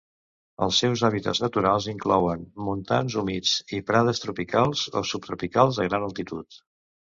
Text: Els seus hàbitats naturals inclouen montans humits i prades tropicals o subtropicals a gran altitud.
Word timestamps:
Els 0.67 0.77
seus 0.83 1.03
hàbitats 1.09 1.41
naturals 1.43 1.87
inclouen 1.91 2.47
montans 2.71 3.19
humits 3.23 3.53
i 3.79 3.83
prades 3.91 4.25
tropicals 4.27 4.89
o 5.03 5.07
subtropicals 5.13 5.83
a 5.85 5.89
gran 5.91 6.11
altitud. 6.11 6.61